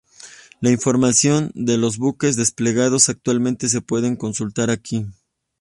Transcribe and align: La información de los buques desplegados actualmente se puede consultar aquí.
La 0.61 0.71
información 0.71 1.51
de 1.53 1.77
los 1.77 1.99
buques 1.99 2.35
desplegados 2.35 3.07
actualmente 3.07 3.69
se 3.69 3.81
puede 3.81 4.17
consultar 4.17 4.71
aquí. 4.71 5.05